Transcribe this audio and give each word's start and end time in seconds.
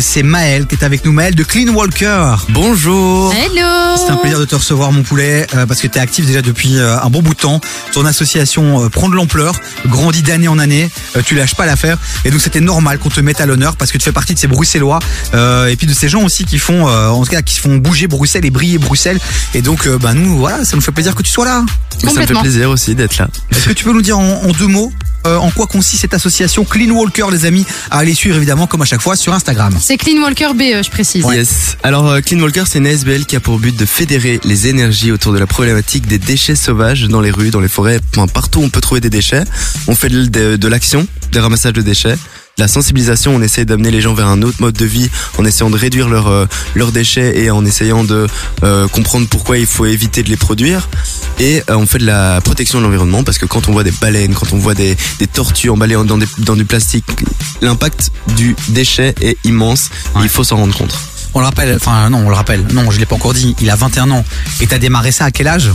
C'est 0.00 0.22
Maël 0.22 0.66
qui 0.66 0.74
est 0.74 0.84
avec 0.84 1.04
nous, 1.04 1.12
Maël 1.12 1.34
de 1.34 1.44
Clean 1.44 1.70
Walker. 1.74 2.36
Bonjour. 2.48 3.30
Hello 3.34 3.94
C'est 3.98 4.10
un 4.10 4.16
plaisir 4.16 4.38
de 4.38 4.46
te 4.46 4.54
recevoir 4.54 4.90
mon 4.90 5.02
poulet 5.02 5.46
euh, 5.54 5.66
parce 5.66 5.82
que 5.82 5.86
tu 5.86 5.98
es 5.98 6.00
actif 6.00 6.24
déjà 6.24 6.40
depuis 6.40 6.78
euh, 6.78 6.98
un 6.98 7.10
bon 7.10 7.20
bout 7.20 7.34
de 7.34 7.38
temps. 7.40 7.60
Ton 7.92 8.06
association 8.06 8.82
euh, 8.82 8.88
prend 8.88 9.10
de 9.10 9.14
l'ampleur, 9.14 9.54
grandit 9.88 10.22
d'année 10.22 10.48
en 10.48 10.58
année, 10.58 10.88
euh, 11.14 11.20
tu 11.22 11.34
lâches 11.34 11.54
pas 11.56 11.66
l'affaire 11.66 11.98
et 12.24 12.30
donc 12.30 12.40
c'était 12.40 12.62
normal 12.62 12.98
qu'on 13.00 13.10
te 13.10 13.20
mette 13.20 13.42
à 13.42 13.44
l'honneur 13.44 13.76
parce 13.76 13.92
que 13.92 13.98
tu 13.98 14.04
fais 14.04 14.12
partie 14.12 14.32
de 14.32 14.38
ces 14.38 14.46
Bruxellois 14.46 14.98
euh, 15.34 15.66
et 15.66 15.76
puis 15.76 15.86
de 15.86 15.92
ces 15.92 16.08
gens 16.08 16.22
aussi 16.22 16.46
qui 16.46 16.58
font 16.58 16.88
euh, 16.88 17.08
en 17.10 17.22
tout 17.22 17.30
cas 17.30 17.42
qui 17.42 17.58
font 17.60 17.76
bouger 17.76 18.06
Bruxelles 18.06 18.46
et 18.46 18.50
briller 18.50 18.78
Bruxelles 18.78 19.20
et 19.52 19.60
donc 19.60 19.86
euh, 19.86 19.98
bah 19.98 20.14
nous 20.14 20.38
voilà, 20.38 20.64
ça 20.64 20.74
nous 20.74 20.82
fait 20.82 20.92
plaisir 20.92 21.14
que 21.14 21.22
tu 21.22 21.30
sois 21.30 21.44
là. 21.44 21.66
Ça 22.02 22.18
me 22.18 22.26
fait 22.26 22.32
plaisir 22.32 22.70
aussi 22.70 22.94
d'être 22.94 23.18
là. 23.18 23.28
Est-ce 23.50 23.68
que 23.68 23.74
tu 23.74 23.84
peux 23.84 23.92
nous 23.92 24.00
dire 24.00 24.18
en, 24.18 24.42
en 24.42 24.52
deux 24.52 24.68
mots 24.68 24.90
euh, 25.26 25.36
en 25.36 25.50
quoi 25.50 25.66
consiste 25.66 26.02
cette 26.02 26.14
association 26.14 26.64
Clean 26.64 26.90
Walker 26.90 27.26
les 27.30 27.44
amis 27.44 27.64
à 27.90 27.98
aller 27.98 28.14
suivre 28.14 28.36
évidemment 28.36 28.66
comme 28.66 28.82
à 28.82 28.84
chaque 28.84 29.00
fois 29.00 29.16
sur 29.16 29.32
Instagram. 29.32 29.74
C'est 29.80 29.96
Clean 29.96 30.22
Walker 30.22 30.48
BE, 30.54 30.82
je 30.84 30.90
précise. 30.90 31.24
Yes. 31.32 31.76
Alors 31.82 32.08
euh, 32.10 32.20
Clean 32.20 32.40
Walker, 32.40 32.64
c'est 32.68 32.78
une 32.78 32.86
ASBL 32.86 33.24
qui 33.26 33.36
a 33.36 33.40
pour 33.40 33.58
but 33.58 33.76
de 33.76 33.86
fédérer 33.86 34.40
les 34.44 34.68
énergies 34.68 35.12
autour 35.12 35.32
de 35.32 35.38
la 35.38 35.46
problématique 35.46 36.06
des 36.06 36.18
déchets 36.18 36.56
sauvages 36.56 37.04
dans 37.08 37.20
les 37.20 37.30
rues, 37.30 37.50
dans 37.50 37.60
les 37.60 37.68
forêts, 37.68 38.00
enfin, 38.14 38.26
partout 38.26 38.60
où 38.60 38.64
on 38.64 38.70
peut 38.70 38.80
trouver 38.80 39.00
des 39.00 39.10
déchets. 39.10 39.44
On 39.88 39.94
fait 39.94 40.08
de, 40.08 40.24
de- 40.26 40.56
de 40.56 40.68
l'action, 40.68 41.06
des 41.30 41.40
ramassages 41.40 41.72
de 41.72 41.82
déchets. 41.82 42.16
La 42.62 42.68
sensibilisation, 42.68 43.34
on 43.34 43.42
essaie 43.42 43.64
d'amener 43.64 43.90
les 43.90 44.00
gens 44.00 44.14
vers 44.14 44.28
un 44.28 44.40
autre 44.42 44.58
mode 44.60 44.76
de 44.76 44.84
vie 44.84 45.10
en 45.36 45.44
essayant 45.44 45.68
de 45.68 45.76
réduire 45.76 46.08
leurs 46.08 46.28
euh, 46.28 46.46
leurs 46.76 46.92
déchets 46.92 47.40
et 47.40 47.50
en 47.50 47.64
essayant 47.64 48.04
de 48.04 48.28
euh, 48.62 48.86
comprendre 48.86 49.26
pourquoi 49.28 49.58
il 49.58 49.66
faut 49.66 49.84
éviter 49.84 50.22
de 50.22 50.28
les 50.28 50.36
produire. 50.36 50.88
Et 51.40 51.60
euh, 51.68 51.74
on 51.74 51.86
fait 51.86 51.98
de 51.98 52.06
la 52.06 52.40
protection 52.40 52.78
de 52.78 52.84
l'environnement 52.84 53.24
parce 53.24 53.38
que 53.38 53.46
quand 53.46 53.68
on 53.68 53.72
voit 53.72 53.82
des 53.82 53.90
baleines, 53.90 54.32
quand 54.32 54.52
on 54.52 54.58
voit 54.58 54.74
des, 54.74 54.96
des 55.18 55.26
tortues 55.26 55.70
emballées 55.70 55.96
dans, 56.06 56.18
des, 56.18 56.28
dans 56.38 56.54
du 56.54 56.64
plastique, 56.64 57.04
l'impact 57.62 58.12
du 58.36 58.54
déchet 58.68 59.16
est 59.20 59.36
immense. 59.42 59.90
et 60.14 60.22
il 60.22 60.28
faut 60.28 60.44
s'en 60.44 60.58
rendre 60.58 60.78
compte. 60.78 60.96
On 61.34 61.40
le 61.40 61.46
rappelle, 61.46 61.74
enfin 61.74 62.10
non, 62.10 62.18
on 62.18 62.28
le 62.28 62.36
rappelle, 62.36 62.64
non, 62.72 62.92
je 62.92 63.00
l'ai 63.00 63.06
pas 63.06 63.16
encore 63.16 63.34
dit, 63.34 63.56
il 63.60 63.70
a 63.70 63.74
21 63.74 64.08
ans. 64.12 64.24
Et 64.60 64.68
t'as 64.68 64.78
démarré 64.78 65.10
ça 65.10 65.24
à 65.24 65.30
quel 65.32 65.48
âge? 65.48 65.68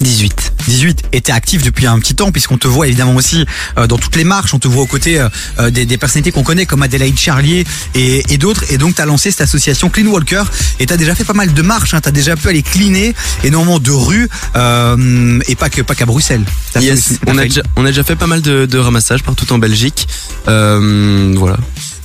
18. 0.00 0.52
18. 0.66 1.02
Et 1.12 1.20
t'es 1.20 1.32
actif 1.32 1.62
depuis 1.62 1.86
un 1.86 1.98
petit 1.98 2.14
temps, 2.14 2.32
puisqu'on 2.32 2.58
te 2.58 2.68
voit 2.68 2.86
évidemment 2.86 3.14
aussi 3.14 3.44
euh, 3.78 3.86
dans 3.86 3.98
toutes 3.98 4.16
les 4.16 4.24
marches, 4.24 4.54
on 4.54 4.58
te 4.58 4.68
voit 4.68 4.82
aux 4.82 4.86
côtés 4.86 5.20
euh, 5.20 5.28
euh, 5.58 5.70
des, 5.70 5.84
des 5.84 5.98
personnalités 5.98 6.32
qu'on 6.32 6.42
connaît, 6.42 6.66
comme 6.66 6.82
Adélaïde 6.82 7.18
Charlier 7.18 7.64
et, 7.94 8.24
et 8.32 8.38
d'autres. 8.38 8.64
Et 8.70 8.78
donc 8.78 8.94
t'as 8.94 9.06
lancé 9.06 9.30
cette 9.30 9.42
association 9.42 9.90
Clean 9.90 10.06
Walker, 10.06 10.42
et 10.78 10.86
t'as 10.86 10.96
déjà 10.96 11.14
fait 11.14 11.24
pas 11.24 11.34
mal 11.34 11.52
de 11.52 11.62
marches, 11.62 11.94
hein, 11.94 12.00
t'as 12.00 12.10
déjà 12.10 12.36
pu 12.36 12.48
aller 12.48 12.62
cleaner 12.62 13.14
énormément 13.44 13.78
de 13.78 13.90
rues, 13.90 14.28
euh, 14.56 15.40
et 15.48 15.54
pas 15.56 15.68
que 15.70 15.82
pas 15.82 15.94
qu'à 15.94 16.06
Bruxelles. 16.06 16.44
Fait 16.72 16.80
on 17.26 17.36
a, 17.38 17.42
déjà, 17.44 17.62
on 17.76 17.84
a 17.84 17.88
déjà 17.88 18.04
fait 18.04 18.16
pas 18.16 18.26
mal 18.26 18.40
de, 18.42 18.66
de 18.66 18.78
ramassages 18.78 19.22
partout 19.22 19.52
en 19.52 19.58
Belgique. 19.58 20.08
Euh, 20.48 21.34
voilà. 21.36 21.58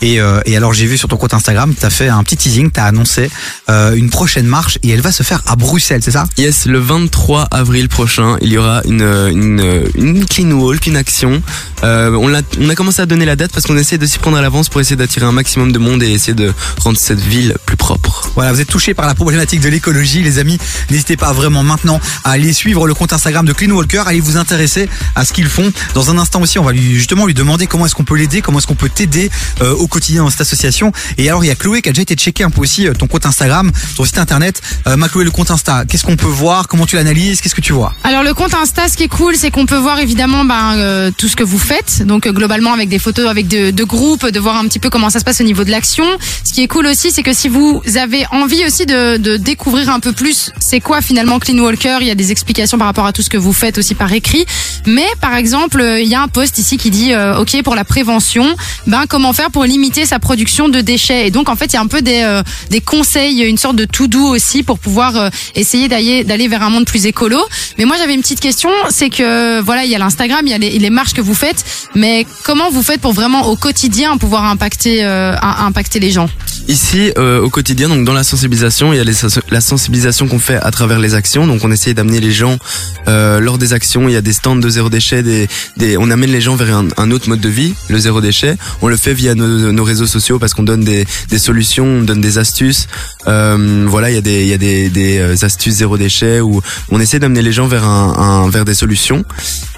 Et, 0.06 0.22
euh, 0.22 0.40
et 0.46 0.56
alors 0.56 0.72
j'ai 0.72 0.86
vu 0.86 1.00
sur 1.00 1.08
ton 1.08 1.18
compte 1.18 1.34
Instagram, 1.34 1.74
t'as 1.74 1.90
fait 1.90 2.10
un 2.10 2.24
petit 2.24 2.38
teasing, 2.38 2.70
t'as 2.70 2.86
annoncé 2.86 3.32
euh, 3.70 3.96
une 3.96 4.12
prochaine 4.12 4.46
marche, 4.46 4.78
et 4.84 4.92
elle 4.92 5.02
va 5.02 5.12
se 5.12 5.24
faire 5.24 5.42
à 5.48 5.56
Bruxelles, 5.56 6.02
c'est 6.04 6.12
ça? 6.12 6.26
Yes, 6.38 6.68
le 6.68 6.78
23 6.78 7.48
avril 7.50 7.90
prochain, 7.90 8.38
il 8.42 8.50
y 8.50 8.58
aura 8.60 8.84
une, 8.86 9.02
une, 9.02 9.84
une 9.96 10.26
clean 10.28 10.52
walk, 10.52 10.86
une 10.86 10.96
action. 10.96 11.42
Euh, 11.84 12.12
on, 12.12 12.32
a, 12.36 12.42
on 12.62 12.70
a 12.70 12.76
commencé 12.76 13.02
à 13.02 13.08
donner 13.08 13.26
la 13.26 13.36
date 13.36 13.52
parce 13.52 13.66
qu'on 13.66 13.78
essaie 13.78 13.98
de 13.98 14.06
s'y 14.06 14.20
prendre 14.20 14.38
à 14.38 14.44
l'avance 14.44 14.70
pour 14.70 14.80
essayer 14.80 14.96
d'attirer 14.96 15.26
un 15.26 15.32
maximum 15.32 15.72
de 15.72 15.80
monde 15.80 16.04
et 16.04 16.12
essayer 16.12 16.36
de 16.36 16.54
rendre 16.82 17.00
cette 17.00 17.20
ville 17.20 17.56
plus 17.66 17.76
propre. 17.76 18.30
Voilà, 18.36 18.54
vous 18.54 18.62
êtes 18.62 18.70
touché 18.70 18.94
par 18.94 19.08
la 19.08 19.16
problématique 19.16 19.62
de 19.62 19.70
l'écologie, 19.70 20.22
les 20.22 20.38
amis. 20.38 20.60
N'hésitez 20.92 21.18
pas 21.18 21.34
vraiment 21.34 21.64
maintenant 21.64 22.00
à 22.24 22.32
aller 22.32 22.54
suivre 22.54 22.86
le 22.86 22.94
compte 22.94 23.12
Instagram 23.12 23.44
de 23.44 23.54
Clean 23.54 23.72
Walker, 23.72 24.04
allez 24.06 24.20
vous 24.20 24.38
intéresser 24.38 24.88
à 25.16 25.26
ce 25.26 25.34
qu'ils 25.34 25.50
font. 25.50 25.72
Dans 25.96 26.12
un 26.12 26.20
instant 26.20 26.42
aussi, 26.42 26.60
on 26.60 26.64
va 26.64 26.74
lui 26.74 26.94
justement 26.94 27.26
lui 27.26 27.34
demander 27.34 27.66
comment 27.66 27.88
est-ce 27.88 27.96
qu'on 27.96 28.04
peut 28.04 28.18
l'aider, 28.18 28.44
comment 28.44 28.60
est-ce 28.60 28.68
qu'on 28.68 28.76
peut 28.76 28.90
t'aider 28.90 29.32
euh, 29.62 29.74
au 29.74 29.88
quotidien 29.96 30.24
dans 30.24 30.30
cette 30.30 30.42
association. 30.42 30.92
Et 31.18 31.30
alors, 31.30 31.46
il 31.46 31.48
y 31.48 31.52
a 31.52 31.56
Chloé 31.56 31.82
qui 31.82 31.88
a 31.88 31.94
déjà 31.94 32.02
été 32.02 32.16
checker 32.16 32.44
un 32.44 32.50
peu 32.50 32.60
aussi 32.60 32.86
euh, 32.86 32.94
ton 32.94 33.08
compte 33.08 33.26
Instagram, 33.26 33.72
ton 33.96 34.04
site 34.04 34.18
internet. 34.18 34.62
Euh, 34.88 34.98
ma 34.98 35.08
Chloé, 35.08 35.24
le 35.24 35.32
compte 35.32 35.52
Insta, 35.52 35.86
qu'est-ce 35.86 36.04
qu'on 36.04 36.18
peut 36.18 36.26
voir, 36.26 36.68
comment 36.68 36.86
tu 36.86 36.98
l'analyses, 36.98 37.40
qu'est-ce 37.40 37.56
que 37.56 37.62
tu 37.62 37.72
vois? 37.72 37.94
Alors 38.04 38.24
le 38.24 38.34
compte 38.34 38.54
Insta, 38.54 38.90
ce 38.90 38.98
qui 38.98 39.04
est 39.04 39.08
cool, 39.08 39.36
c'est 39.38 39.52
qu'on 39.52 39.66
peut 39.66 39.78
voir 39.78 40.00
évidemment 40.00 40.44
ben, 40.44 40.74
euh, 40.76 41.12
tout 41.18 41.30
ce 41.30 41.38
que 41.38 41.44
vous 41.44 41.58
faites. 41.58 42.04
Donc 42.06 42.28
euh, 42.28 42.34
globalement 42.34 42.74
avec 42.74 42.90
des 42.90 43.00
photos 43.00 43.28
avec 43.30 43.48
de, 43.48 43.84
groupes, 43.86 44.28
de 44.28 44.40
voir 44.40 44.58
un 44.58 44.66
petit 44.66 44.80
peu 44.80 44.90
comment 44.90 45.10
ça 45.10 45.20
se 45.20 45.24
passe 45.24 45.40
au 45.40 45.46
niveau 45.46 45.64
de 45.64 45.72
l'action. 45.72 46.06
Ce 46.44 46.52
qui 46.52 46.62
est 46.62 46.68
cool 46.68 46.88
aussi, 46.88 47.12
c'est 47.12 47.24
que 47.24 47.34
si 47.34 47.48
vous 47.48 47.82
avez 47.96 48.26
envie 48.32 48.66
aussi 48.66 48.86
de, 48.86 49.38
découvrir 49.38 49.90
un 49.90 50.02
peu 50.02 50.12
plus, 50.12 50.52
c'est 50.60 50.82
quoi 50.82 51.02
finalement 51.02 51.40
Clean 51.40 51.58
Walker, 51.60 52.00
il 52.02 52.08
y 52.08 52.12
a 52.12 52.16
des 52.16 52.32
explications 52.32 52.78
par 52.78 52.88
rapport 52.88 53.06
à 53.06 53.14
tout 53.14 53.22
ce 53.22 53.30
que 53.30 53.38
vous 53.38 53.54
faites 53.54 53.78
aussi 53.78 53.96
par 53.96 54.12
écrit. 54.12 54.46
Mais 54.86 55.08
par 55.22 55.36
exemple, 55.36 55.84
il 56.00 56.08
y 56.08 56.16
a 56.16 56.22
un 56.22 56.28
post 56.28 56.58
ici 56.58 56.78
qui 56.78 56.90
dit 56.90 57.14
OK 57.40 57.62
pour 57.64 57.76
la 57.76 57.86
prévention, 57.86 58.56
ben 58.88 59.06
comment 59.08 59.32
faire 59.34 59.52
pour 59.52 59.64
limiter 59.76 60.06
sa 60.06 60.20
production 60.28 60.66
de 60.76 60.80
déchets. 60.92 61.28
Et 61.28 61.32
donc 61.32 61.50
en 61.54 61.58
fait, 61.60 61.68
il 61.72 61.76
y 61.78 61.82
a 61.82 61.86
un 61.88 61.92
peu 61.96 62.02
des 62.02 62.22
euh, 62.24 62.44
des 62.76 62.82
conseils, 62.94 63.38
une 63.54 63.58
sorte 63.66 63.78
de 63.84 63.88
tout 63.96 64.08
doux 64.08 64.30
aussi 64.36 64.64
pour 64.64 64.78
pouvoir 64.86 65.12
euh, 65.16 65.30
essayer 65.62 65.88
d'aller 65.88 66.24
d'aller 66.24 66.48
vers 66.54 66.64
un 66.68 66.72
monde 66.76 66.86
plus 66.86 67.06
écolo. 67.06 67.40
Mais 67.78 67.86
moi 67.90 67.96
j'avais 68.00 68.16
une 68.18 68.22
petite 68.22 68.44
question, 68.50 68.72
c'est 68.90 69.12
que 69.18 69.62
voilà, 69.62 69.82
il 69.86 69.92
y 69.92 69.96
a 69.96 70.02
l'Instagram, 70.06 70.42
il 70.48 70.52
y 70.52 70.54
a 70.54 70.62
les, 70.66 70.80
les 70.86 70.90
marches 71.00 71.14
que 71.14 71.22
vous 71.30 71.38
faites, 71.46 71.62
mais 71.94 72.26
comment 72.48 72.70
vous 72.76 72.84
faites 72.90 73.02
pour 73.02 73.14
vraiment 73.14 73.42
au 73.52 73.58
quotidien 73.68 74.18
pouvoir 74.18 74.44
impacter 74.46 75.04
euh, 75.04 75.36
impacter 75.42 76.00
les 76.00 76.12
gens? 76.12 76.30
Ici, 76.68 77.12
au 77.18 77.50
quotidien, 77.50 77.90
donc 77.90 78.06
dans 78.06 78.14
la 78.22 78.24
sensibilisation, 78.24 78.92
il 78.94 78.98
y 78.98 79.00
a 79.00 79.06
la 79.52 79.62
sensibilisation 79.62 80.28
qu'on 80.28 80.40
fait 80.40 80.60
à 80.70 80.72
travers 80.72 81.00
les 81.00 81.14
actions. 81.14 81.46
Donc, 81.46 81.64
on 81.64 81.72
essaye 81.72 81.94
d'amener 81.94 82.20
les 82.20 82.32
gens 82.32 82.58
lors 83.06 83.58
des 83.60 83.74
actions. 83.74 84.10
Il 84.10 84.14
y 84.14 84.16
a 84.16 84.22
des 84.22 84.34
stands 84.34 84.56
de 84.56 84.70
zéro 84.70 84.90
déchet. 84.90 85.22
Des, 85.22 85.98
on 85.98 86.10
amène 86.10 86.32
les 86.32 86.42
gens 86.42 86.56
vers 86.56 86.76
un, 86.76 86.88
un 86.98 87.12
autre 87.12 87.30
mode 87.30 87.42
de 87.42 87.50
vie, 87.50 87.76
le 87.88 88.00
zéro 88.00 88.20
déchet. 88.20 88.56
On 88.82 88.88
le 88.88 88.98
fait 88.98 89.14
via 89.14 89.36
nos, 89.36 89.65
nos 89.72 89.84
réseaux 89.84 90.08
sociaux 90.08 90.40
parce 90.40 90.54
qu'on 90.54 90.64
donne 90.64 90.84
des, 90.84 91.06
des 91.30 91.40
solutions, 91.40 91.86
on 91.86 92.02
donne 92.04 92.22
des 92.22 92.38
astuces. 92.38 92.88
Euh, 93.28 93.86
voilà, 93.88 94.10
il 94.12 94.16
y 94.16 94.18
a 94.18 94.22
des, 94.22 94.42
il 94.44 94.48
y 94.50 94.54
a 94.54 94.58
des, 94.58 94.90
des 94.90 95.18
euh, 95.20 95.36
astuces 95.42 95.76
zéro 95.76 95.98
déchet 95.98 96.42
où 96.42 96.62
on 96.90 97.00
essaie 97.00 97.20
d'amener 97.20 97.42
les 97.42 97.52
gens 97.54 97.68
vers 97.68 97.86
un, 97.86 98.14
un 98.46 98.50
vers 98.50 98.66
des 98.66 98.74
solutions 98.76 99.24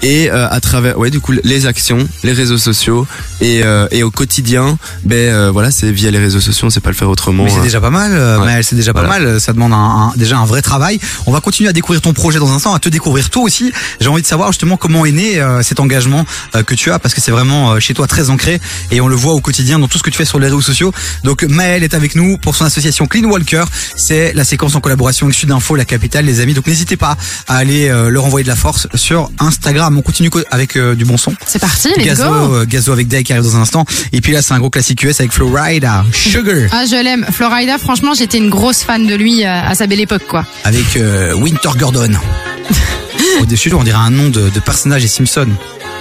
et 0.02 0.30
euh, 0.30 0.48
à 0.50 0.60
travers, 0.60 0.98
ouais, 0.98 1.10
du 1.10 1.20
coup, 1.20 1.32
les 1.44 1.66
actions, 1.66 2.06
les 2.22 2.32
réseaux 2.32 2.58
sociaux 2.58 3.06
et, 3.40 3.62
euh, 3.64 3.86
et 3.90 4.02
au 4.02 4.10
quotidien, 4.10 4.78
ben 5.04 5.16
euh, 5.32 5.50
voilà, 5.50 5.70
c'est 5.70 5.90
via 5.90 6.10
les 6.10 6.18
réseaux 6.18 6.40
sociaux, 6.40 6.66
on 6.66 6.70
sait 6.70 6.80
pas 6.80 6.90
le 6.90 6.96
faire 6.96 7.08
autrement. 7.10 7.44
Mais 7.44 7.50
c'est 7.50 7.58
hein. 7.58 7.62
déjà 7.62 7.80
pas 7.80 7.90
mal, 7.90 8.12
euh, 8.14 8.38
Ouais. 8.38 8.44
Maël, 8.46 8.64
c'est 8.64 8.76
déjà 8.76 8.92
pas 8.92 9.02
Voilà. 9.04 9.24
mal. 9.24 9.40
Ça 9.40 9.52
demande 9.52 9.72
un, 9.72 9.76
un- 9.76 10.12
déjà 10.16 10.38
un 10.38 10.44
vrai 10.44 10.62
travail. 10.62 11.00
On 11.26 11.32
va 11.32 11.40
continuer 11.40 11.68
à 11.70 11.72
découvrir 11.72 12.00
ton 12.00 12.12
projet 12.12 12.38
dans 12.38 12.50
un 12.52 12.56
instant, 12.56 12.74
à 12.74 12.78
te 12.78 12.88
découvrir 12.88 13.30
toi 13.30 13.42
aussi. 13.42 13.72
J'ai 14.00 14.08
envie 14.08 14.22
de 14.22 14.26
savoir 14.26 14.52
justement 14.52 14.76
comment 14.76 15.04
est 15.06 15.12
né 15.12 15.40
euh, 15.40 15.62
cet 15.62 15.80
engagement 15.80 16.24
euh, 16.54 16.62
que 16.62 16.74
tu 16.74 16.90
as, 16.90 16.98
parce 16.98 17.14
que 17.14 17.20
c'est 17.20 17.30
vraiment 17.30 17.72
euh, 17.72 17.80
chez 17.80 17.94
toi 17.94 18.06
très 18.06 18.30
ancré 18.30 18.60
et 18.90 19.00
on 19.00 19.08
le 19.08 19.16
voit 19.16 19.32
au 19.34 19.40
quotidien 19.40 19.77
dans 19.80 19.88
tout 19.88 19.98
ce 19.98 20.02
que 20.02 20.10
tu 20.10 20.16
fais 20.16 20.24
sur 20.24 20.38
les 20.38 20.46
réseaux 20.46 20.60
sociaux. 20.60 20.92
Donc 21.24 21.42
Maël 21.44 21.82
est 21.82 21.94
avec 21.94 22.14
nous 22.14 22.38
pour 22.38 22.54
son 22.56 22.64
association 22.64 23.06
Clean 23.06 23.24
Walker. 23.24 23.64
C'est 23.96 24.32
la 24.34 24.44
séquence 24.44 24.74
en 24.74 24.80
collaboration 24.80 25.26
avec 25.26 25.36
Sudinfo, 25.38 25.76
la 25.76 25.84
capitale, 25.84 26.24
les 26.24 26.40
amis. 26.40 26.54
Donc 26.54 26.66
n'hésitez 26.66 26.96
pas 26.96 27.16
à 27.46 27.56
aller 27.56 27.88
euh, 27.88 28.08
leur 28.10 28.24
envoyer 28.24 28.42
de 28.44 28.48
la 28.48 28.56
force 28.56 28.88
sur 28.94 29.30
Instagram. 29.38 29.96
On 29.98 30.02
continue 30.02 30.30
co- 30.30 30.40
avec 30.50 30.76
euh, 30.76 30.94
du 30.94 31.04
bon 31.04 31.16
son. 31.16 31.32
C'est 31.46 31.58
parti, 31.58 31.88
let's 31.96 32.04
Gazo, 32.04 32.24
go 32.24 32.54
euh, 32.56 32.64
Gazo 32.66 32.92
avec 32.92 33.08
Day 33.08 33.22
qui 33.22 33.32
arrive 33.32 33.44
dans 33.44 33.56
un 33.56 33.60
instant. 33.62 33.84
Et 34.12 34.20
puis 34.20 34.32
là, 34.32 34.42
c'est 34.42 34.54
un 34.54 34.58
gros 34.58 34.70
classique 34.70 35.02
US 35.02 35.20
avec 35.20 35.32
Florida, 35.32 36.04
Sugar. 36.12 36.68
Ah, 36.72 36.84
je 36.86 37.02
l'aime. 37.02 37.26
Florida, 37.30 37.78
franchement, 37.78 38.14
j'étais 38.14 38.38
une 38.38 38.50
grosse 38.50 38.82
fan 38.82 39.06
de 39.06 39.14
lui 39.14 39.44
à, 39.44 39.74
sa 39.74 39.86
belle 39.86 40.00
époque, 40.00 40.26
quoi. 40.28 40.44
avec 40.64 40.96
euh, 40.96 41.32
Winter 41.34 41.70
Gordon. 41.78 42.10
Au-dessus, 43.40 43.72
on 43.74 43.84
dirait 43.84 43.98
un 43.98 44.10
nom 44.10 44.28
de, 44.30 44.48
de 44.50 44.60
personnage 44.60 45.02
des 45.02 45.08
Simpsons. 45.08 45.48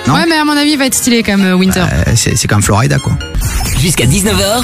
Non 0.07 0.13
Ouais, 0.13 0.25
mais 0.27 0.35
à 0.35 0.45
mon 0.45 0.53
avis, 0.53 0.71
il 0.71 0.77
va 0.77 0.85
être 0.85 0.95
stylé 0.95 1.21
comme 1.21 1.43
euh, 1.43 1.53
Winter. 1.53 1.81
Euh, 1.81 2.13
c'est 2.15 2.49
même 2.49 2.61
Florida, 2.61 2.97
quoi. 2.97 3.17
Jusqu'à 3.77 4.05
19h, 4.05 4.63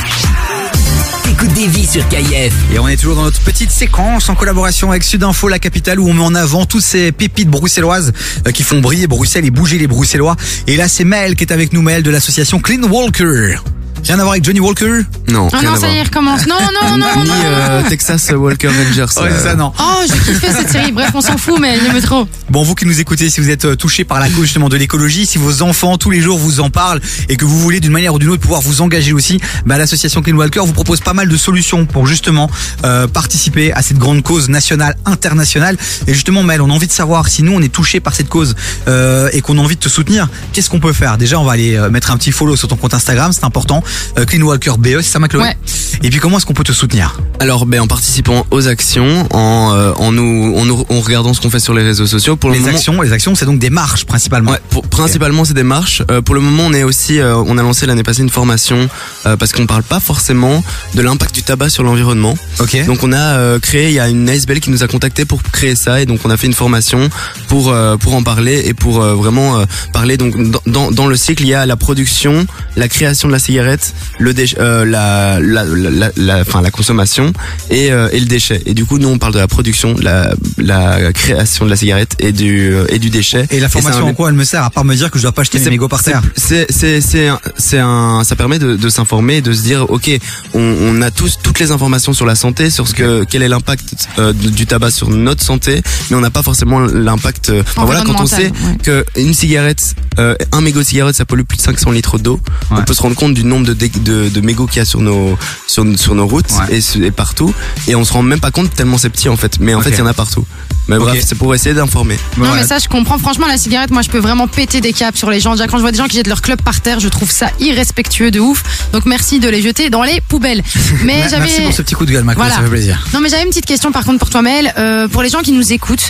t'écoutes 1.24 1.54
des 1.54 1.68
vies 1.68 1.86
sur 1.86 2.08
KIF. 2.08 2.54
Et 2.74 2.80
on 2.80 2.88
est 2.88 2.96
toujours 2.96 3.18
dans 3.18 3.24
notre 3.24 3.42
petite 3.42 3.70
séquence 3.70 4.30
en 4.30 4.36
collaboration 4.36 4.92
avec 4.92 5.04
Sudinfo, 5.04 5.50
la 5.50 5.60
capitale, 5.60 6.00
où 6.00 6.08
on 6.08 6.14
met 6.14 6.24
en 6.24 6.34
avant 6.34 6.66
toutes 6.66 6.84
ces 6.84 7.12
pépites 7.12 7.50
bruxelloises 7.50 8.14
euh, 8.48 8.52
qui 8.52 8.64
font 8.64 8.80
briller 8.80 9.08
Bruxelles 9.08 9.46
et 9.46 9.52
bouger 9.52 9.78
les 9.78 9.88
Bruxellois. 9.88 10.38
Et 10.68 10.78
là, 10.78 10.88
c'est 10.88 11.04
Mel 11.04 11.36
qui 11.36 11.44
est 11.44 11.52
avec 11.52 11.74
nous, 11.74 11.82
Mel 11.82 12.04
de 12.04 12.10
l'association 12.10 12.60
Clean 12.60 12.84
Walker. 12.84 13.58
Rien 14.06 14.16
à 14.20 14.24
voir 14.24 14.32
avec 14.34 14.44
Johnny 14.44 14.60
Walker 14.60 15.02
Non, 15.32 15.48
Ah 15.54 15.58
rien 15.60 15.70
non, 15.70 15.76
à 15.76 15.80
ça 15.80 15.90
y 15.90 15.96
est, 15.96 16.04
recommence. 16.04 16.46
Non, 16.46 16.56
non, 16.60 16.98
non, 16.98 17.24
Ni 17.24 17.30
non. 17.30 17.36
euh, 17.46 17.82
Texas 17.88 18.32
Walker 18.36 18.68
Rangers. 18.68 19.02
Ouais, 19.02 19.30
c'est 19.32 19.44
ça, 19.44 19.50
euh, 19.52 19.56
non. 19.56 19.72
Oh, 19.80 20.02
j'ai 20.06 20.34
kiffé 20.34 20.52
cette 20.52 20.70
série. 20.70 20.92
Bref, 20.92 21.12
on 21.14 21.22
s'en 21.22 21.38
fout, 21.38 21.58
mais 21.60 21.78
il 21.78 21.86
aime 21.88 22.02
trop. 22.02 22.28
Bon, 22.50 22.64
vous 22.64 22.76
qui 22.76 22.86
nous 22.86 23.00
écoutez, 23.00 23.30
si 23.30 23.40
vous 23.40 23.50
êtes 23.50 23.64
euh, 23.66 23.76
touché 23.78 24.04
par 24.04 24.20
la 24.20 24.28
cause 24.30 24.44
justement 24.44 24.68
de 24.68 24.76
l'écologie, 24.76 25.26
si 25.26 25.38
vos 25.38 25.62
enfants 25.62 25.98
tous 25.98 26.10
les 26.10 26.20
jours 26.20 26.38
vous 26.38 26.60
en 26.60 26.70
parlent 26.70 27.00
et 27.30 27.38
que 27.38 27.46
vous 27.46 27.58
voulez 27.60 27.80
d'une 27.80 27.94
manière 27.94 28.14
ou 28.14 28.20
d'une 28.20 28.30
autre 28.30 28.42
pouvoir 28.42 28.60
vous 28.62 28.82
engager 28.82 29.14
aussi, 29.14 29.40
bah, 29.66 29.78
l'association 29.78 30.22
Clean 30.22 30.36
Walker 30.36 30.60
vous 30.66 30.74
propose 30.74 31.00
pas 31.00 31.14
mal 31.14 31.30
de 31.30 31.38
solutions 31.38 31.86
pour 31.86 32.06
justement 32.06 32.50
euh, 32.84 33.08
participer 33.08 33.72
à 33.72 33.82
cette 33.82 33.98
grande 34.00 34.22
cause 34.22 34.50
nationale, 34.50 34.98
internationale. 35.06 35.78
Et 36.08 36.14
justement, 36.14 36.44
Mel, 36.44 36.62
on 36.62 36.70
a 36.70 36.74
envie 36.74 36.88
de 36.88 36.92
savoir 36.92 37.30
si 37.30 37.42
nous 37.42 37.54
on 37.54 37.62
est 37.62 37.72
touché 37.74 38.02
par 38.02 38.14
cette 38.14 38.28
cause 38.30 38.56
euh, 38.90 39.30
et 39.32 39.40
qu'on 39.42 39.58
a 39.58 39.62
envie 39.62 39.76
de 39.76 39.82
te 39.82 39.90
soutenir, 39.90 40.28
qu'est-ce 40.52 40.70
qu'on 40.70 40.82
peut 40.82 40.94
faire? 40.94 41.18
Déjà, 41.18 41.40
on 41.40 41.46
va 41.46 41.54
aller 41.54 41.80
mettre 41.90 42.12
un 42.12 42.18
petit 42.18 42.32
follow 42.34 42.58
sur 42.58 42.68
ton 42.68 42.76
compte 42.76 42.94
Instagram, 42.94 43.32
c'est 43.32 43.46
important. 43.46 43.82
Euh, 44.18 44.26
Clean 44.26 44.42
Walker 44.42 44.74
BE, 44.78 44.98
c'est 45.02 45.04
ça 45.12 45.20
ma 45.20 45.28
Chloé 45.28 45.44
Ouais. 45.44 45.58
Et 46.02 46.10
puis 46.10 46.20
comment 46.20 46.38
est-ce 46.38 46.46
qu'on 46.46 46.54
peut 46.54 46.64
te 46.64 46.72
soutenir 46.74 47.20
Alors, 47.40 47.66
ben, 47.66 47.80
en 47.82 47.88
participant 47.88 48.46
aux 48.52 48.68
actions, 48.68 49.28
en, 49.32 49.74
euh, 49.74 49.92
en 49.98 50.12
nous, 50.12 50.56
en 50.58 50.66
nous, 50.66 50.84
en 50.90 51.00
regardant 51.02 51.34
ce 51.34 51.40
qu'on 51.42 51.50
fait 51.50 51.60
sur 51.60 51.74
les 51.74 51.84
réseaux 51.84 52.08
sociaux. 52.08 52.36
Pour 52.36 52.50
le 52.50 52.56
Les 52.56 52.62
moment, 52.62 52.74
actions, 52.76 53.02
les 53.02 53.14
actions, 53.14 53.36
c'est 53.36 53.46
donc 53.46 53.60
des 53.60 53.70
marches 53.70 54.06
principalement. 54.06 54.52
Ouais, 54.52 54.60
pour- 54.70 54.84
principalement 54.88 55.46
c'est 55.46 55.54
des 55.54 55.64
marches. 55.64 56.02
Euh, 56.12 56.22
pour 56.22 56.36
le 56.36 56.42
moment, 56.42 56.64
on 56.66 56.74
est 56.74 56.84
aussi, 56.84 57.20
euh, 57.20 57.36
on 57.38 57.58
a 57.58 57.62
lancé 57.62 57.86
l'année 57.86 58.04
passée 58.04 58.22
une 58.22 58.30
formation 58.30 58.90
euh, 59.26 59.38
parce 59.38 59.52
qu'on 59.54 59.66
parle 59.68 59.84
pas 59.84 60.00
forcément 60.00 60.64
de 60.96 61.02
l'impact 61.02 61.34
du 61.36 61.44
tabac 61.44 61.70
sur 61.70 61.84
l'environnement. 61.84 62.36
Ok. 62.60 62.86
Donc 62.86 63.04
on 63.04 63.12
a 63.14 63.18
euh, 63.38 63.60
créé, 63.60 63.88
il 63.90 63.94
y 63.94 64.00
a 64.00 64.10
une 64.10 64.28
ASBL 64.30 64.60
qui 64.60 64.72
nous 64.72 64.84
a 64.84 64.88
contacté 64.88 65.26
pour 65.26 65.42
créer 65.44 65.76
ça 65.76 66.02
et 66.02 66.06
donc 66.06 66.20
on 66.26 66.30
a 66.30 66.38
fait 66.38 66.48
une 66.48 66.54
formation 66.54 67.10
pour 67.48 67.70
euh, 67.72 67.98
pour 67.98 68.16
en 68.16 68.24
parler 68.24 68.64
et 68.66 68.74
pour 68.74 69.02
euh, 69.02 69.14
vraiment 69.14 69.60
euh, 69.60 69.66
parler. 69.94 70.18
Donc 70.18 70.36
dans- 70.52 70.62
dans 70.66 70.92
dans 70.92 71.08
le 71.08 71.16
cycle, 71.16 71.44
il 71.44 71.50
y 71.50 71.54
a 71.54 71.66
la 71.66 71.76
production, 71.76 72.46
la 72.76 72.88
création 72.88 73.28
de 73.28 73.34
la 73.34 73.40
cigarette, 73.40 73.83
le 74.20 74.34
déch- 74.34 74.56
euh, 74.60 74.86
la 74.86 75.40
la 75.40 75.64
la 75.66 75.90
la, 75.90 76.12
la- 76.16 76.40
enfin 76.42 76.62
la 76.62 76.72
consommation 76.72 77.32
et 77.70 77.92
euh, 77.92 78.10
et 78.12 78.20
le 78.20 78.26
déchet. 78.26 78.62
Et 78.66 78.74
du 78.74 78.86
coup, 78.86 78.98
nous 79.00 79.08
on 79.10 79.18
parle 79.18 79.34
de 79.34 79.40
la 79.40 79.48
production, 79.48 79.96
la 80.02 80.34
la 80.58 81.12
création 81.14 81.66
de 81.66 81.70
la 81.70 81.76
cigarette 81.76 82.16
et 82.20 82.32
du 82.32 82.74
euh, 82.74 82.86
et 82.90 83.00
du 83.00 83.10
déchet. 83.10 83.46
Et 83.52 83.60
la 83.60 83.70
formation 83.70 84.06
un- 84.08 84.10
en 84.10 84.14
quoi 84.14 84.30
elle 84.30 84.36
me 84.36 84.44
sert 84.44 84.64
à 84.64 84.70
part 84.70 84.86
me 84.86 84.96
dire 84.96 85.12
que 85.12 85.18
je 85.20 85.24
dois 85.24 85.32
pas 85.32 85.44
mes 85.54 85.60
c'est- 85.60 85.70
mégots 85.70 85.88
par 85.88 86.04
terre 86.04 86.22
C'est 86.36 86.66
c'est 86.72 87.02
c'est 87.02 87.28
un- 87.28 87.40
c'est 87.58 87.80
un 87.80 88.24
ça 88.24 88.36
permet 88.36 88.60
de, 88.60 88.76
de 88.76 88.90
s'informer 88.90 89.42
de 89.42 89.54
se 89.54 89.62
dire 89.64 89.90
ok 89.90 90.10
on, 90.54 90.60
on 90.82 91.02
a 91.02 91.12
tous 91.12 91.40
toutes 91.42 91.60
les 91.60 91.72
informations 91.72 92.14
sur 92.14 92.26
la 92.26 92.36
santé 92.36 92.70
sur 92.70 92.88
ce 92.88 92.94
que 92.94 93.24
quel 93.30 93.42
est 93.44 93.48
l'impact 93.48 94.08
euh, 94.20 94.34
du 94.34 94.66
tabac 94.66 94.92
sur 94.92 95.10
notre 95.10 95.44
santé 95.44 95.82
mais 96.10 96.16
on 96.18 96.22
n'a 96.22 96.30
pas 96.30 96.44
forcément 96.44 96.80
l'impact 96.80 97.50
euh, 97.50 97.62
enfin, 97.62 97.86
voilà 97.86 98.02
quand 98.02 98.20
on 98.22 98.26
sait 98.26 98.48
Environnemental, 98.52 98.78
que 98.84 99.06
une 99.20 99.34
cigarette 99.34 99.96
euh, 100.20 100.36
un 100.52 100.62
mégot 100.62 100.80
de 100.80 100.86
cigarette 100.86 101.16
ça 101.16 101.26
pollue 101.26 101.44
plus 101.44 101.58
de 101.58 101.62
500 101.62 101.92
litres 101.92 102.18
d'eau 102.20 102.40
Ouais. 102.72 102.78
on 102.80 102.84
peut 102.84 102.94
se 102.94 103.02
rendre 103.02 103.16
compte 103.16 103.34
du 103.34 103.44
nombre 103.44 103.63
de 103.64 103.74
de, 103.74 104.30
de 104.30 104.42
mégots 104.42 104.68
qu'il 104.68 104.78
y 104.78 104.82
a 104.82 104.86
sur 104.86 105.02
nos 105.02 105.38
sur, 105.68 105.86
sur 105.98 106.16
nos 106.16 106.28
routes 106.28 106.52
Ouais. 106.70 106.80
et, 107.02 107.12
partout. 107.12 107.54
Et 107.88 107.96
on 107.96 108.04
se 108.06 108.14
rend 108.14 108.22
même 108.24 108.40
pas 108.40 108.52
compte 108.52 108.74
tellement 108.74 108.98
c'est 108.98 109.10
petit 109.10 109.30
en 109.30 109.38
fait. 109.38 109.60
Mais 109.60 109.74
en 109.74 109.82
fait 109.82 109.92
il 109.92 109.98
y 110.00 110.02
en 110.02 110.06
a 110.06 110.14
partout. 110.14 110.46
Mais 110.90 110.98
bref 110.98 111.24
c'est 111.26 111.36
pour 111.36 111.56
essayer 111.56 111.74
d'informer. 111.74 112.16
Non 112.38 112.46
Voilà. 112.46 112.62
mais 112.62 112.68
ça 112.68 112.78
je 112.80 112.88
comprends. 112.90 113.18
Franchement 113.18 113.48
la 113.48 113.58
cigarette 113.58 113.92
moi 113.92 114.02
je 114.02 114.10
peux 114.10 114.18
vraiment 114.20 114.48
péter 114.48 114.82
des 114.82 114.92
câbles 114.94 115.18
sur 115.18 115.30
les 115.30 115.40
gens. 115.40 115.52
Déjà 115.54 115.68
quand 115.68 115.78
je 115.78 115.82
vois 115.82 115.92
des 115.92 115.98
gens 115.98 116.08
qui 116.08 116.18
jettent 116.18 116.28
leur 116.28 116.42
club 116.42 116.62
par 116.62 116.82
terre 116.82 117.00
je 117.00 117.08
trouve 117.10 117.32
ça 117.32 117.48
irrespectueux 117.60 118.32
de 118.32 118.40
ouf. 118.40 118.64
Donc 118.92 119.06
merci 119.06 119.40
de 119.40 119.48
les 119.50 119.62
jeter 119.62 119.90
dans 119.90 120.04
les 120.04 120.20
poubelles. 120.22 120.62
Mais 121.04 121.18
Merci 121.18 121.30
j'avais 121.36 121.64
pour 121.64 121.74
ce 121.74 121.82
petit 121.82 121.96
coup 121.96 122.06
de 122.06 122.12
gueule, 122.12 122.24
ma 122.24 122.34
Chloé, 122.36 122.46
Voilà. 122.46 122.56
ça 122.58 122.64
fait 122.64 122.70
plaisir. 122.70 123.06
non 123.14 123.20
mais 123.22 123.30
j'avais 123.30 123.44
une 123.44 123.50
petite 123.50 123.66
question 123.66 123.92
par 123.92 124.04
contre 124.04 124.20
pour 124.20 124.30
toi 124.30 124.42
Maël 124.42 124.74
Euh, 124.78 125.08
pour 125.08 125.22
les 125.24 125.30
gens 125.30 125.42
qui 125.42 125.52
nous 125.54 125.72
écoutent 125.74 126.10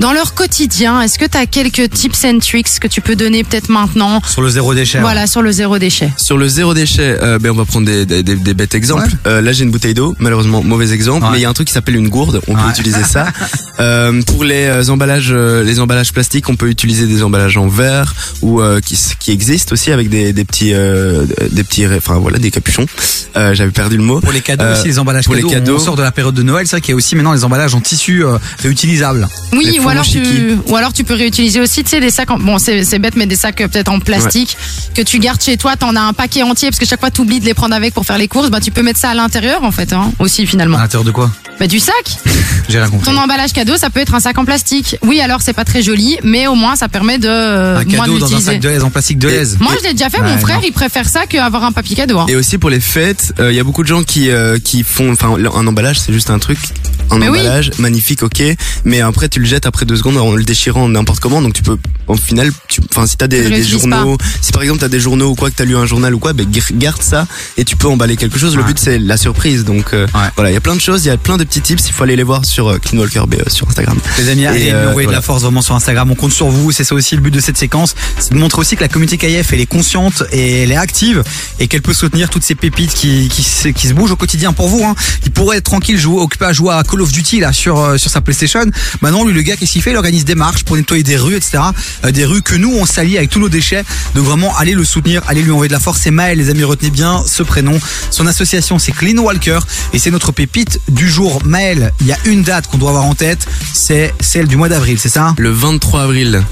dans 0.00 0.12
leur 0.12 0.34
quotidien 0.34 1.00
est-ce 1.02 1.18
que 1.18 1.24
tu 1.24 1.36
as 1.38 1.46
quelques 1.46 1.90
tips 1.90 2.24
and 2.24 2.38
tricks 2.40 2.78
que 2.80 2.88
tu 2.88 3.00
peux 3.00 3.16
donner 3.16 3.44
peut-être 3.44 3.68
maintenant 3.68 4.20
Sur 4.26 4.42
le 4.42 4.48
zéro 4.48 4.74
déchet. 4.74 4.98
ouais. 4.98 5.02
voilà 5.02 5.26
sur 5.26 5.42
le 5.42 5.52
zéro 5.52 5.78
déchet 5.78 6.10
Sur 6.16 6.36
le 6.36 6.48
zéro 6.48 6.74
déchet, 6.74 7.16
euh, 7.22 7.38
ben 7.38 7.50
on 7.50 7.54
va 7.54 7.64
prendre 7.64 7.86
des, 7.86 8.04
des, 8.06 8.22
des, 8.22 8.34
des 8.36 8.54
bêtes 8.54 8.74
exemples. 8.74 9.08
Ouais. 9.08 9.18
Euh, 9.26 9.40
là 9.40 9.52
j'ai 9.52 9.64
une 9.64 9.70
bouteille 9.70 9.94
d'eau, 9.94 10.14
malheureusement 10.18 10.62
mauvais 10.62 10.92
exemple, 10.92 11.24
Ouais. 11.24 11.30
mais 11.32 11.38
il 11.38 11.42
y 11.42 11.44
a 11.44 11.48
un 11.48 11.52
truc 11.54 11.68
qui 11.68 11.72
s'appelle 11.74 11.96
une 11.96 12.08
gourde, 12.08 12.40
on 12.48 12.54
peut 12.54 12.68
utiliser 12.70 13.02
ça. 13.04 13.26
Euh, 13.80 14.22
pour 14.22 14.44
les 14.44 14.88
emballages, 14.88 15.32
les 15.32 15.80
emballages 15.80 16.12
plastiques, 16.12 16.48
on 16.48 16.54
peut 16.54 16.68
utiliser 16.68 17.06
des 17.08 17.24
emballages 17.24 17.56
en 17.56 17.66
verre 17.66 18.14
ou 18.40 18.60
euh, 18.60 18.78
qui, 18.80 18.96
qui 19.18 19.32
existent 19.32 19.72
aussi 19.72 19.90
avec 19.90 20.08
des, 20.08 20.32
des 20.32 20.44
petits, 20.44 20.72
euh, 20.72 21.26
des 21.50 21.64
petits, 21.64 21.84
enfin 21.88 22.18
voilà, 22.18 22.38
des 22.38 22.52
capuchons. 22.52 22.86
Euh, 23.36 23.52
J'avais 23.52 23.72
perdu 23.72 23.96
le 23.96 24.04
mot. 24.04 24.20
Pour 24.20 24.30
les 24.30 24.42
cadeaux 24.42 24.62
Euh, 24.64 24.74
aussi, 24.78 24.86
les 24.86 24.98
emballages 25.00 25.24
pour 25.24 25.34
les 25.34 25.42
cadeaux, 25.42 25.54
cadeaux. 25.54 25.76
on 25.76 25.78
sort 25.80 25.96
de 25.96 26.02
la 26.02 26.12
période 26.12 26.34
de 26.36 26.42
Noël, 26.44 26.66
c'est 26.68 26.76
vrai 26.76 26.80
qu'il 26.82 26.90
y 26.90 26.92
a 26.92 26.96
aussi 26.96 27.16
maintenant 27.16 27.32
les 27.32 27.42
emballages 27.42 27.74
en 27.74 27.80
tissu 27.80 28.24
euh, 28.24 28.38
réutilisables. 28.62 29.26
Oui, 29.52 29.64
Les 29.64 29.80
ou 29.84 29.88
alors, 29.88 30.04
tu, 30.04 30.22
ou 30.66 30.76
alors 30.76 30.92
tu 30.92 31.04
peux 31.04 31.14
réutiliser 31.14 31.60
aussi, 31.60 31.84
tu 31.84 31.90
sais, 31.90 32.00
des 32.00 32.10
sacs, 32.10 32.30
en, 32.30 32.38
bon, 32.38 32.58
c'est 32.58 32.98
bête, 32.98 33.16
mais 33.16 33.26
des 33.26 33.36
sacs 33.36 33.60
euh, 33.60 33.68
peut-être 33.68 33.88
en 33.90 34.00
plastique 34.00 34.56
que 34.94 35.02
tu 35.02 35.18
gardes 35.18 35.42
chez 35.42 35.56
toi. 35.56 35.76
T'en 35.76 35.94
as 35.96 36.00
un 36.00 36.12
paquet 36.12 36.42
entier 36.42 36.68
parce 36.70 36.78
que 36.78 36.86
chaque 36.86 37.00
fois 37.00 37.10
tu 37.10 37.20
oublies 37.20 37.40
de 37.40 37.44
les 37.44 37.54
prendre 37.54 37.74
avec 37.74 37.94
pour 37.94 38.04
faire 38.06 38.18
les 38.18 38.28
courses. 38.28 38.50
Bah, 38.50 38.60
tu 38.60 38.70
peux 38.70 38.82
mettre 38.82 38.98
ça 39.00 39.10
à 39.10 39.14
l'intérieur 39.14 39.62
en 39.64 39.70
fait, 39.70 39.92
hein, 39.92 40.12
aussi 40.18 40.46
finalement. 40.46 40.78
À 40.78 40.82
l'intérieur 40.82 41.04
de 41.04 41.10
quoi? 41.10 41.30
Bah, 41.60 41.66
du 41.66 41.78
sac. 41.78 41.94
J'ai 42.68 42.78
rien 42.80 42.88
compris. 42.88 43.10
Ton 43.10 43.16
emballage 43.16 43.52
cadeau, 43.52 43.76
ça 43.76 43.90
peut 43.90 44.00
être 44.00 44.14
un 44.14 44.20
sac 44.20 44.36
en 44.38 44.44
plastique. 44.44 44.96
Oui, 45.02 45.20
alors 45.20 45.42
c'est 45.42 45.52
pas 45.52 45.64
très 45.64 45.82
joli, 45.82 46.16
mais 46.22 46.46
au 46.46 46.54
moins 46.54 46.74
ça 46.76 46.88
permet 46.88 47.18
de 47.18 47.28
euh, 47.28 47.78
Un 47.80 47.84
moins 47.84 48.04
cadeau 48.06 48.18
dans 48.18 48.34
un 48.34 48.40
sac 48.40 48.60
de 48.60 48.68
l'aise 48.68 48.82
en 48.84 48.90
plastique 48.90 49.18
de 49.18 49.28
l'aise. 49.28 49.58
Moi, 49.60 49.72
je 49.80 49.86
l'ai 49.86 49.92
déjà 49.92 50.10
fait. 50.10 50.20
Ouais, 50.20 50.30
mon 50.32 50.38
frère, 50.38 50.56
non. 50.56 50.62
il 50.66 50.72
préfère 50.72 51.08
ça 51.08 51.26
qu'avoir 51.26 51.64
un 51.64 51.72
papier 51.72 51.94
cadeau. 51.96 52.18
hein. 52.18 52.26
Et 52.28 52.36
aussi 52.36 52.58
pour 52.58 52.70
les 52.70 52.80
fêtes, 52.80 53.34
euh, 53.38 53.52
il 53.52 53.56
y 53.56 53.60
a 53.60 53.64
beaucoup 53.64 53.82
de 53.82 53.88
gens 53.88 54.02
qui 54.02 54.30
euh, 54.30 54.58
qui 54.58 54.82
font, 54.82 55.12
enfin 55.12 55.34
un 55.54 55.66
emballage 55.66 56.00
c'est 56.00 56.12
juste 56.12 56.30
un 56.30 56.38
truc, 56.38 56.58
un 57.10 57.18
Mais 57.18 57.28
oui. 57.28 57.40
emballage 57.40 57.70
magnifique, 57.78 58.22
ok, 58.22 58.42
mais 58.84 59.00
après 59.00 59.28
tu 59.28 59.40
le 59.40 59.46
jettes 59.46 59.66
après 59.66 59.84
deux 59.86 59.96
secondes 59.96 60.16
en 60.16 60.32
le 60.34 60.44
déchirant 60.44 60.88
n'importe 60.88 61.20
comment, 61.20 61.40
donc 61.42 61.52
tu 61.54 61.62
peux, 61.62 61.76
au 62.06 62.16
final, 62.16 62.50
tu, 62.68 62.80
enfin 62.90 63.06
si 63.06 63.16
t'as 63.16 63.26
des, 63.26 63.48
des 63.48 63.62
journaux, 63.64 64.16
si 64.40 64.52
par 64.52 64.62
exemple 64.62 64.80
t'as 64.80 64.88
des 64.88 65.00
journaux 65.00 65.30
ou 65.30 65.34
quoi 65.34 65.50
que 65.50 65.56
t'as 65.56 65.64
lu 65.64 65.76
un 65.76 65.86
journal 65.86 66.14
ou 66.14 66.18
quoi, 66.18 66.32
ben 66.32 66.46
gar- 66.50 66.72
garde 66.72 67.02
ça 67.02 67.26
et 67.56 67.64
tu 67.64 67.76
peux 67.76 67.88
emballer 67.88 68.16
quelque 68.16 68.38
chose. 68.38 68.54
Le 68.56 68.62
Ouais. 68.62 68.68
but 68.68 68.78
c'est 68.78 68.98
la 68.98 69.16
surprise, 69.16 69.64
donc 69.64 69.92
euh, 69.94 70.06
Ouais. 70.14 70.30
voilà, 70.36 70.50
il 70.50 70.54
y 70.54 70.56
a 70.56 70.60
plein 70.60 70.74
de 70.74 70.80
choses, 70.80 71.04
il 71.04 71.08
y 71.08 71.10
a 71.10 71.16
plein 71.16 71.36
de 71.36 71.44
petits 71.44 71.60
tips, 71.60 71.86
il 71.88 71.92
faut 71.92 72.02
aller 72.04 72.16
les 72.16 72.22
voir 72.22 72.44
sur 72.44 72.68
euh, 72.68 72.78
Clean 72.78 72.98
Walker 72.98 73.22
BE 73.28 73.48
sur 73.48 73.68
Instagram. 73.68 73.98
Les 74.18 74.28
amis, 74.28 74.46
allez 74.46 74.70
euh, 74.70 74.88
envoyer 74.90 75.06
de 75.06 75.10
voilà. 75.10 75.18
la 75.18 75.22
force 75.22 75.42
vraiment 75.42 75.62
sur 75.62 75.74
Instagram. 75.74 76.10
On 76.10 76.14
compte 76.14 76.32
sur 76.32 76.48
vous. 76.48 76.72
C'est 76.72 76.84
ça 76.84 76.94
aussi 76.94 77.14
le 77.14 77.20
but 77.20 77.30
de 77.30 77.40
cette 77.40 77.58
séquence. 77.58 77.94
C'est 78.18 78.32
de 78.32 78.38
montrer 78.38 78.60
aussi 78.60 78.76
que 78.76 78.80
la 78.80 78.88
communauté 78.88 79.16
KF, 79.18 79.52
elle 79.52 79.60
est 79.60 79.66
consciente 79.66 80.22
et 80.32 80.62
elle 80.62 80.72
est 80.72 80.76
active 80.76 81.22
et 81.60 81.68
qu'elle 81.68 81.82
peut 81.82 81.92
soutenir 81.94 82.30
toutes 82.30 82.44
ces 82.44 82.54
pépites 82.54 82.92
qui, 82.94 83.28
qui, 83.28 83.42
se, 83.42 83.68
qui 83.68 83.88
se 83.88 83.92
bougent 83.92 84.12
au 84.12 84.16
quotidien 84.16 84.52
pour 84.52 84.68
vous. 84.68 84.84
Hein. 84.84 84.94
Il 85.24 85.30
pourrait 85.32 85.58
être 85.58 85.64
tranquille, 85.64 85.98
jouer, 85.98 86.20
occupé 86.20 86.44
à 86.46 86.52
jouer 86.52 86.72
à 86.74 86.82
Call 86.94 87.02
of 87.02 87.10
Duty 87.10 87.40
là 87.40 87.52
sur, 87.52 87.80
euh, 87.80 87.96
sur 87.96 88.08
sa 88.08 88.20
PlayStation. 88.20 88.64
Maintenant, 89.00 89.24
lui, 89.24 89.34
le 89.34 89.42
gars, 89.42 89.56
qu'est-ce 89.56 89.72
qu'il 89.72 89.82
fait? 89.82 89.90
Il 89.90 89.96
organise 89.96 90.24
des 90.24 90.36
marches 90.36 90.62
pour 90.62 90.76
nettoyer 90.76 91.02
des 91.02 91.16
rues, 91.16 91.34
etc. 91.34 91.58
Euh, 92.04 92.12
des 92.12 92.24
rues 92.24 92.40
que 92.40 92.54
nous, 92.54 92.72
on 92.72 92.86
salit 92.86 93.18
avec 93.18 93.30
tous 93.30 93.40
nos 93.40 93.48
déchets. 93.48 93.82
De 94.14 94.20
vraiment 94.20 94.56
aller 94.56 94.74
le 94.74 94.84
soutenir, 94.84 95.22
aller 95.26 95.42
lui 95.42 95.50
envoyer 95.50 95.66
de 95.68 95.72
la 95.72 95.80
force. 95.80 96.00
C'est 96.00 96.12
Maël, 96.12 96.38
les 96.38 96.50
amis, 96.50 96.62
retenez 96.62 96.90
bien 96.90 97.24
ce 97.26 97.42
prénom. 97.42 97.76
Son 98.10 98.28
association, 98.28 98.78
c'est 98.78 98.92
Clean 98.92 99.18
Walker 99.18 99.58
et 99.92 99.98
c'est 99.98 100.12
notre 100.12 100.30
pépite 100.30 100.80
du 100.88 101.08
jour. 101.08 101.42
Maël, 101.44 101.92
il 102.00 102.06
y 102.06 102.12
a 102.12 102.18
une 102.26 102.44
date 102.44 102.68
qu'on 102.68 102.78
doit 102.78 102.90
avoir 102.90 103.06
en 103.06 103.16
tête, 103.16 103.44
c'est 103.72 104.14
celle 104.20 104.46
du 104.46 104.56
mois 104.56 104.68
d'avril, 104.68 104.98
c'est 105.00 105.08
ça? 105.08 105.34
Le 105.36 105.50
23 105.50 106.02
avril, 106.02 106.44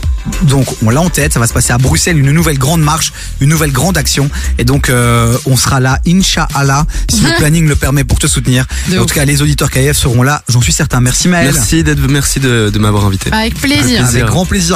Donc 0.42 0.66
on 0.84 0.90
l'a 0.90 1.00
en 1.00 1.08
tête, 1.10 1.32
ça 1.32 1.40
va 1.40 1.46
se 1.46 1.52
passer 1.52 1.72
à 1.72 1.78
Bruxelles, 1.78 2.18
une 2.18 2.30
nouvelle 2.30 2.58
grande 2.58 2.80
marche, 2.82 3.12
une 3.40 3.48
nouvelle 3.48 3.72
grande 3.72 3.96
action. 3.96 4.30
Et 4.58 4.64
donc 4.64 4.88
euh, 4.90 5.36
on 5.46 5.56
sera 5.56 5.80
là, 5.80 5.98
Inch'Allah, 6.06 6.86
si 7.10 7.22
le 7.22 7.30
planning 7.38 7.66
le 7.66 7.76
permet 7.76 8.04
pour 8.04 8.18
te 8.18 8.26
soutenir. 8.26 8.66
De 8.88 8.98
en 8.98 9.02
ouf. 9.02 9.06
tout 9.08 9.14
cas, 9.14 9.24
les 9.24 9.42
auditeurs 9.42 9.70
KF 9.70 9.96
seront 9.96 10.22
là, 10.22 10.42
j'en 10.48 10.60
suis 10.60 10.72
certain. 10.72 11.00
Merci 11.00 11.28
Maël. 11.28 11.50
merci 11.52 11.82
d'être, 11.82 12.00
merci 12.08 12.40
de, 12.40 12.70
de 12.72 12.78
m'avoir 12.78 13.04
invité. 13.06 13.30
Avec 13.32 13.54
plaisir. 13.54 14.00
Avec 14.00 14.14
Avec 14.14 14.24
grand 14.26 14.46
plaisir. 14.46 14.70